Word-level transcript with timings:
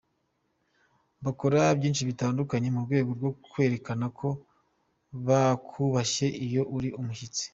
Bakora 1.25 1.61
byinshi 1.77 2.07
bitandukanye 2.09 2.67
mu 2.75 2.81
rwego 2.85 3.09
rwo 3.17 3.31
kukwereka 3.39 3.91
ko 4.19 4.27
bakubashye 5.27 6.27
iyo 6.45 6.63
uri 6.77 6.89
‘umushyitsi’. 6.99 7.43